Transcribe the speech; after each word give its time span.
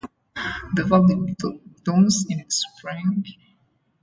The 0.73 0.83
valley 0.83 1.13
blooms 1.85 2.25
in 2.27 2.49
spring. 2.49 3.23